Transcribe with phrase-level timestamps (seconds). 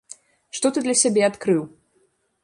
[0.59, 1.61] Што ты для сябе адкрыў?